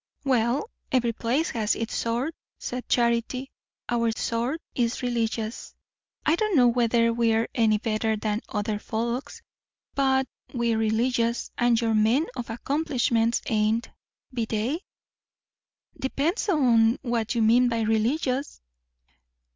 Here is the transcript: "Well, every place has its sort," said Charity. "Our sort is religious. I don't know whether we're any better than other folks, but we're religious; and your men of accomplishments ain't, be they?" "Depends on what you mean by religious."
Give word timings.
"Well, 0.23 0.71
every 0.91 1.13
place 1.13 1.51
has 1.51 1.75
its 1.75 1.93
sort," 1.93 2.33
said 2.57 2.89
Charity. 2.89 3.51
"Our 3.87 4.09
sort 4.11 4.59
is 4.73 5.03
religious. 5.03 5.75
I 6.25 6.33
don't 6.35 6.55
know 6.55 6.67
whether 6.69 7.13
we're 7.13 7.47
any 7.53 7.77
better 7.77 8.15
than 8.17 8.41
other 8.49 8.79
folks, 8.79 9.43
but 9.93 10.27
we're 10.55 10.79
religious; 10.79 11.51
and 11.55 11.79
your 11.79 11.93
men 11.93 12.25
of 12.35 12.49
accomplishments 12.49 13.43
ain't, 13.45 13.91
be 14.33 14.45
they?" 14.45 14.79
"Depends 15.99 16.49
on 16.49 16.97
what 17.03 17.35
you 17.35 17.43
mean 17.43 17.69
by 17.69 17.81
religious." 17.81 18.59